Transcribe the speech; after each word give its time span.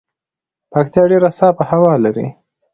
پکتيا 0.71 1.03
ډیره 1.11 1.29
صافه 1.39 1.63
هوا 1.71 1.93
لري 2.03 2.27